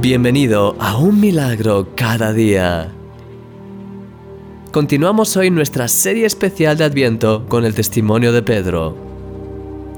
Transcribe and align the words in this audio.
Bienvenido 0.00 0.76
a 0.78 0.96
un 0.96 1.20
milagro 1.20 1.88
cada 1.96 2.32
día. 2.32 2.92
Continuamos 4.70 5.36
hoy 5.36 5.50
nuestra 5.50 5.88
serie 5.88 6.24
especial 6.24 6.78
de 6.78 6.84
Adviento 6.84 7.46
con 7.48 7.64
el 7.64 7.74
testimonio 7.74 8.30
de 8.30 8.42
Pedro. 8.42 8.96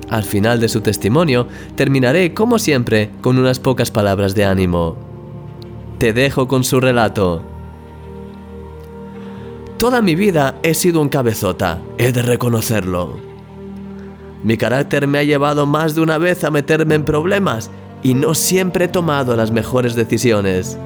Al 0.09 0.25
final 0.25 0.59
de 0.59 0.71
su 0.71 0.81
testimonio 0.81 1.49
terminaré, 1.75 2.33
como 2.33 2.59
siempre, 2.59 3.11
con 3.21 3.37
unas 3.37 3.61
pocas 3.61 3.91
palabras 3.91 4.35
de 4.35 4.47
ánimo. 4.47 4.97
Te 5.99 6.15
dejo 6.15 6.49
con 6.49 6.65
su 6.65 6.81
relato. 6.81 7.43
Toda 9.77 10.01
mi 10.01 10.15
vida 10.15 10.59
he 10.63 10.73
sido 10.73 11.03
un 11.03 11.11
cabezota, 11.11 11.83
he 11.99 12.11
de 12.11 12.23
reconocerlo. 12.23 13.19
Mi 14.43 14.57
carácter 14.57 15.07
me 15.07 15.19
ha 15.19 15.25
llevado 15.25 15.67
más 15.67 15.95
de 15.95 16.01
una 16.01 16.17
vez 16.17 16.43
a 16.45 16.51
meterme 16.51 16.95
en 16.95 17.05
problemas 17.05 17.71
y 18.03 18.15
no 18.15 18.35
siempre 18.35 18.87
he 18.87 18.89
tomado 18.89 19.37
las 19.37 19.51
mejores 19.51 19.95
decisiones. 19.95 20.79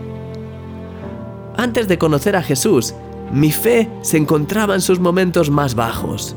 Antes 1.57 1.87
de 1.89 1.99
conocer 1.99 2.37
a 2.37 2.43
Jesús, 2.43 2.95
mi 3.33 3.53
fe 3.53 3.89
se 4.03 4.17
encontraba 4.17 4.75
en 4.75 4.81
sus 4.81 4.99
momentos 4.99 5.51
más 5.51 5.75
bajos. 5.75 6.37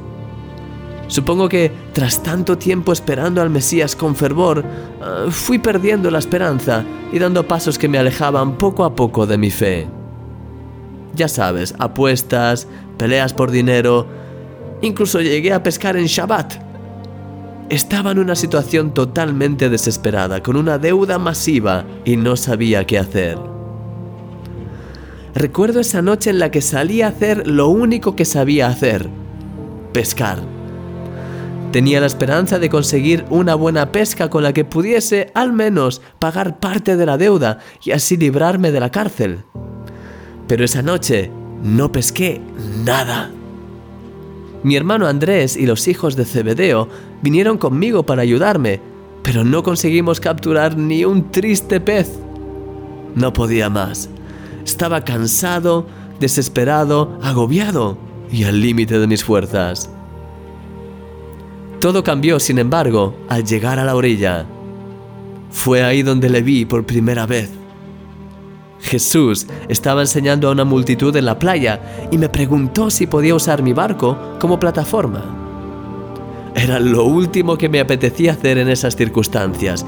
Supongo 1.07 1.47
que 1.47 1.71
tras 1.93 2.21
tanto 2.21 2.57
tiempo 2.57 2.91
esperando 2.91 3.41
al 3.41 3.49
Mesías 3.49 3.95
con 3.95 4.15
fervor, 4.15 4.63
ah, 5.01 5.25
fui 5.29 5.57
perdiendo 5.57 6.11
la 6.11 6.19
esperanza 6.19 6.83
y 7.11 7.19
dando 7.19 7.47
pasos 7.47 7.77
que 7.77 7.87
me 7.87 7.97
alejaban 7.97 8.57
poco 8.57 8.83
a 8.83 8.93
poco 8.93 9.25
de 9.25 9.37
mi 9.37 9.49
fe. 9.49 9.87
Ya 11.15 11.27
sabes, 11.27 11.73
apuestas, 11.79 12.67
peleas 12.97 13.33
por 13.33 13.51
dinero, 13.51 14.05
incluso 14.81 15.21
llegué 15.21 15.53
a 15.53 15.63
pescar 15.63 15.95
en 15.95 16.05
Shabbat 16.05 16.66
estaba 17.69 18.11
en 18.11 18.19
una 18.19 18.35
situación 18.35 18.93
totalmente 18.93 19.69
desesperada, 19.69 20.41
con 20.41 20.55
una 20.55 20.77
deuda 20.77 21.19
masiva 21.19 21.85
y 22.05 22.15
no 22.15 22.35
sabía 22.35 22.85
qué 22.85 22.97
hacer. 22.97 23.37
Recuerdo 25.35 25.81
esa 25.81 26.01
noche 26.01 26.29
en 26.29 26.39
la 26.39 26.49
que 26.49 26.61
salí 26.61 27.01
a 27.01 27.09
hacer 27.09 27.47
lo 27.47 27.67
único 27.67 28.15
que 28.15 28.25
sabía 28.25 28.67
hacer, 28.67 29.09
pescar. 29.93 30.39
Tenía 31.71 31.99
la 31.99 32.07
esperanza 32.07 32.59
de 32.59 32.69
conseguir 32.69 33.25
una 33.29 33.53
buena 33.53 33.91
pesca 33.91 34.29
con 34.29 34.41
la 34.41 34.53
que 34.53 34.65
pudiese 34.65 35.31
al 35.35 35.51
menos 35.51 36.01
pagar 36.17 36.59
parte 36.59 36.95
de 36.95 37.05
la 37.05 37.17
deuda 37.17 37.59
y 37.83 37.91
así 37.91 38.15
librarme 38.17 38.71
de 38.71 38.79
la 38.79 38.89
cárcel. 38.89 39.43
Pero 40.47 40.63
esa 40.63 40.81
noche 40.81 41.29
no 41.61 41.91
pesqué 41.91 42.41
nada. 42.83 43.31
Mi 44.63 44.75
hermano 44.75 45.07
Andrés 45.07 45.55
y 45.55 45.65
los 45.65 45.87
hijos 45.87 46.15
de 46.15 46.25
Zebedeo 46.25 46.87
vinieron 47.21 47.57
conmigo 47.57 48.03
para 48.03 48.21
ayudarme, 48.21 48.81
pero 49.23 49.43
no 49.43 49.63
conseguimos 49.63 50.19
capturar 50.19 50.77
ni 50.77 51.05
un 51.05 51.31
triste 51.31 51.79
pez. 51.79 52.19
No 53.15 53.33
podía 53.33 53.69
más. 53.69 54.09
Estaba 54.65 55.03
cansado, 55.03 55.85
desesperado, 56.19 57.17
agobiado 57.21 57.97
y 58.31 58.43
al 58.43 58.61
límite 58.61 58.99
de 58.99 59.07
mis 59.07 59.23
fuerzas. 59.23 59.89
Todo 61.79 62.03
cambió, 62.03 62.39
sin 62.39 62.57
embargo, 62.57 63.15
al 63.29 63.43
llegar 63.43 63.79
a 63.79 63.85
la 63.85 63.95
orilla. 63.95 64.45
Fue 65.51 65.83
ahí 65.83 66.01
donde 66.01 66.29
le 66.29 66.41
vi 66.41 66.65
por 66.65 66.85
primera 66.85 67.25
vez. 67.25 67.56
Jesús 68.79 69.47
estaba 69.67 70.01
enseñando 70.01 70.47
a 70.47 70.51
una 70.51 70.63
multitud 70.63 71.15
en 71.15 71.25
la 71.25 71.39
playa 71.39 72.07
y 72.11 72.17
me 72.17 72.29
preguntó 72.29 72.89
si 72.89 73.07
podía 73.07 73.35
usar 73.35 73.61
mi 73.61 73.73
barco 73.73 74.17
como 74.39 74.59
plataforma. 74.59 75.23
Era 76.55 76.79
lo 76.79 77.03
último 77.03 77.57
que 77.57 77.69
me 77.69 77.79
apetecía 77.79 78.33
hacer 78.33 78.57
en 78.57 78.69
esas 78.69 78.95
circunstancias, 78.95 79.85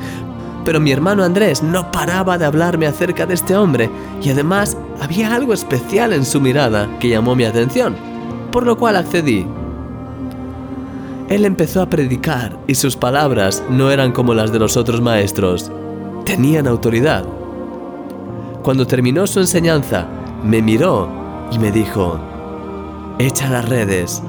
pero 0.66 0.80
mi 0.80 0.92
hermano 0.92 1.24
Andrés 1.24 1.64
no 1.64 1.92
paraba 1.92 2.38
de 2.38 2.46
hablarme 2.46 2.86
acerca 2.86 3.26
de 3.26 3.34
este 3.34 3.56
hombre 3.56 3.90
y 4.22 4.30
además 4.30 4.78
había 5.02 5.34
algo 5.34 5.54
especial 5.54 6.14
en 6.14 6.26
su 6.26 6.42
mirada 6.42 6.88
que 7.00 7.10
llamó 7.10 7.36
mi 7.36 7.46
atención, 7.46 7.96
por 8.52 8.66
lo 8.66 8.78
cual 8.78 8.98
accedí. 8.98 9.48
Él 11.30 11.46
empezó 11.46 11.82
a 11.82 11.90
predicar 11.90 12.58
y 12.68 12.76
sus 12.76 12.96
palabras 12.96 13.64
no 13.70 13.92
eran 13.92 14.12
como 14.12 14.34
las 14.34 14.52
de 14.52 14.60
los 14.60 14.78
otros 14.78 15.00
maestros, 15.00 15.72
tenían 16.26 16.68
autoridad. 16.68 17.39
Cuando 18.64 18.86
terminó 18.86 19.26
su 19.26 19.40
enseñanza, 19.40 20.08
me 20.44 20.62
miró 20.62 21.08
y 21.52 21.60
me 21.60 21.72
dijo, 21.72 22.20
echa 23.18 23.50
las 23.50 23.68
redes. 23.68 24.22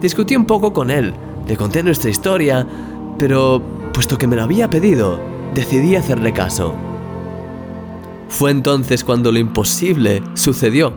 Discutí 0.00 0.34
un 0.34 0.44
poco 0.44 0.72
con 0.72 0.90
él, 0.90 1.14
le 1.46 1.56
conté 1.56 1.82
nuestra 1.82 2.10
historia, 2.10 2.66
pero 3.18 3.62
puesto 3.92 4.18
que 4.18 4.26
me 4.26 4.36
lo 4.36 4.42
había 4.42 4.68
pedido, 4.68 5.20
decidí 5.54 5.94
hacerle 5.94 6.32
caso. 6.32 6.74
Fue 8.28 8.50
entonces 8.50 9.04
cuando 9.04 9.30
lo 9.32 9.38
imposible 9.38 10.22
sucedió. 10.34 10.92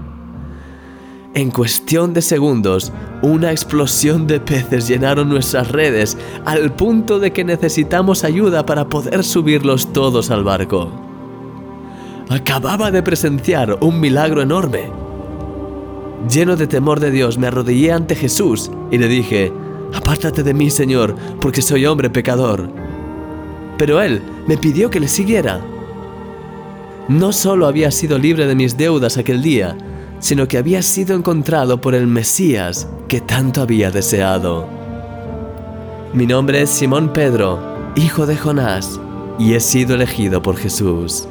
En 1.35 1.49
cuestión 1.49 2.13
de 2.13 2.21
segundos, 2.21 2.91
una 3.23 3.51
explosión 3.51 4.27
de 4.27 4.39
peces 4.39 4.87
llenaron 4.87 5.29
nuestras 5.29 5.71
redes 5.71 6.17
al 6.45 6.73
punto 6.73 7.19
de 7.19 7.33
que 7.33 7.43
necesitamos 7.43 8.23
ayuda 8.23 8.65
para 8.65 8.87
poder 8.87 9.23
subirlos 9.23 9.91
todos 9.93 10.29
al 10.29 10.43
barco. 10.43 11.12
Acababa 12.29 12.89
de 12.91 13.03
presenciar 13.03 13.77
un 13.81 13.99
milagro 13.99 14.41
enorme. 14.41 14.89
Lleno 16.29 16.55
de 16.55 16.67
temor 16.67 16.99
de 16.99 17.11
Dios, 17.11 17.37
me 17.37 17.47
arrodillé 17.47 17.91
ante 17.91 18.15
Jesús 18.15 18.71
y 18.91 18.97
le 18.97 19.07
dije, 19.07 19.51
Apártate 19.93 20.41
de 20.41 20.53
mí, 20.53 20.69
Señor, 20.69 21.15
porque 21.39 21.61
soy 21.61 21.85
hombre 21.85 22.09
pecador. 22.09 22.69
Pero 23.77 24.01
Él 24.01 24.21
me 24.47 24.57
pidió 24.57 24.89
que 24.89 24.99
le 24.99 25.07
siguiera. 25.07 25.61
No 27.07 27.31
solo 27.31 27.67
había 27.67 27.91
sido 27.91 28.17
libre 28.17 28.47
de 28.47 28.55
mis 28.55 28.77
deudas 28.77 29.17
aquel 29.17 29.41
día, 29.41 29.77
sino 30.19 30.47
que 30.47 30.57
había 30.57 30.81
sido 30.81 31.15
encontrado 31.15 31.81
por 31.81 31.93
el 31.93 32.07
Mesías 32.07 32.87
que 33.07 33.19
tanto 33.19 33.61
había 33.61 33.91
deseado. 33.91 34.67
Mi 36.13 36.25
nombre 36.25 36.61
es 36.61 36.69
Simón 36.69 37.11
Pedro, 37.11 37.59
hijo 37.95 38.25
de 38.25 38.37
Jonás, 38.37 38.99
y 39.37 39.53
he 39.53 39.59
sido 39.59 39.95
elegido 39.95 40.41
por 40.41 40.55
Jesús. 40.55 41.27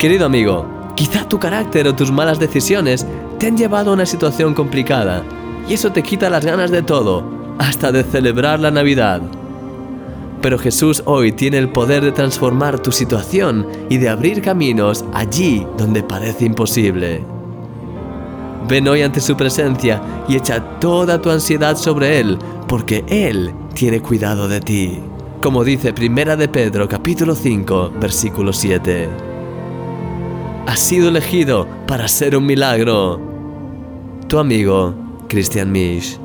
Querido 0.00 0.24
amigo, 0.24 0.64
quizá 0.96 1.28
tu 1.28 1.38
carácter 1.38 1.86
o 1.86 1.94
tus 1.94 2.10
malas 2.10 2.38
decisiones 2.38 3.06
te 3.38 3.48
han 3.48 3.58
llevado 3.58 3.90
a 3.90 3.92
una 3.92 4.06
situación 4.06 4.54
complicada 4.54 5.22
y 5.68 5.74
eso 5.74 5.92
te 5.92 6.02
quita 6.02 6.30
las 6.30 6.42
ganas 6.42 6.70
de 6.70 6.80
todo, 6.82 7.22
hasta 7.58 7.92
de 7.92 8.02
celebrar 8.02 8.60
la 8.60 8.70
Navidad. 8.70 9.20
Pero 10.40 10.58
Jesús 10.58 11.02
hoy 11.04 11.32
tiene 11.32 11.58
el 11.58 11.68
poder 11.68 12.02
de 12.02 12.12
transformar 12.12 12.78
tu 12.78 12.92
situación 12.92 13.66
y 13.90 13.98
de 13.98 14.08
abrir 14.08 14.40
caminos 14.40 15.04
allí 15.12 15.66
donde 15.76 16.02
parece 16.02 16.46
imposible. 16.46 17.22
Ven 18.70 18.88
hoy 18.88 19.02
ante 19.02 19.20
su 19.20 19.36
presencia 19.36 20.00
y 20.26 20.36
echa 20.36 20.78
toda 20.80 21.20
tu 21.20 21.28
ansiedad 21.28 21.76
sobre 21.76 22.20
Él, 22.20 22.38
porque 22.66 23.04
Él 23.06 23.52
tiene 23.74 24.00
cuidado 24.00 24.48
de 24.48 24.62
ti. 24.62 24.98
Como 25.42 25.62
dice 25.62 25.92
Primera 25.92 26.36
de 26.36 26.48
Pedro 26.48 26.88
capítulo 26.88 27.34
5, 27.34 27.92
versículo 28.00 28.54
7 28.54 29.29
has 30.66 30.80
sido 30.80 31.08
elegido 31.08 31.66
para 31.86 32.08
ser 32.08 32.36
un 32.36 32.46
milagro. 32.46 33.20
Tu 34.28 34.38
amigo, 34.38 34.94
Christian 35.28 35.72
Misch. 35.72 36.18